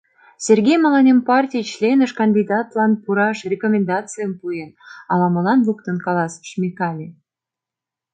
[0.45, 4.69] —Сергей мыланем партий членыш кандидатлан пураш рекомендацийым пуэн,—
[5.11, 7.07] ала-молан луктын каласыш Микале.